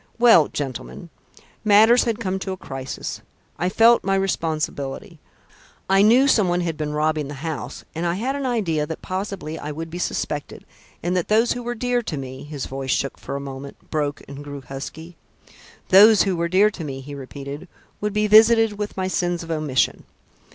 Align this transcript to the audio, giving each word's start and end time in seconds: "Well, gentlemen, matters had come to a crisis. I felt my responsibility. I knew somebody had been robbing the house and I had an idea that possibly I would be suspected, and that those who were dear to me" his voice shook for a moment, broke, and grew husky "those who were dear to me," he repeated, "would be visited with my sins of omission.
"Well, 0.17 0.47
gentlemen, 0.47 1.11
matters 1.63 2.05
had 2.05 2.17
come 2.19 2.39
to 2.39 2.51
a 2.53 2.57
crisis. 2.57 3.21
I 3.59 3.69
felt 3.69 4.03
my 4.03 4.15
responsibility. 4.15 5.19
I 5.87 6.01
knew 6.01 6.27
somebody 6.27 6.63
had 6.63 6.75
been 6.75 6.93
robbing 6.93 7.27
the 7.27 7.35
house 7.35 7.85
and 7.93 8.03
I 8.03 8.15
had 8.15 8.35
an 8.35 8.47
idea 8.47 8.87
that 8.87 9.03
possibly 9.03 9.59
I 9.59 9.71
would 9.71 9.91
be 9.91 9.99
suspected, 9.99 10.65
and 11.03 11.15
that 11.15 11.27
those 11.27 11.51
who 11.51 11.61
were 11.61 11.75
dear 11.75 12.01
to 12.01 12.17
me" 12.17 12.43
his 12.43 12.65
voice 12.65 12.89
shook 12.89 13.19
for 13.19 13.35
a 13.35 13.39
moment, 13.39 13.91
broke, 13.91 14.23
and 14.27 14.43
grew 14.43 14.61
husky 14.61 15.17
"those 15.89 16.23
who 16.23 16.35
were 16.35 16.49
dear 16.49 16.71
to 16.71 16.83
me," 16.83 17.01
he 17.01 17.13
repeated, 17.13 17.67
"would 18.01 18.11
be 18.13 18.25
visited 18.25 18.79
with 18.79 18.97
my 18.97 19.07
sins 19.07 19.43
of 19.43 19.51
omission. 19.51 20.05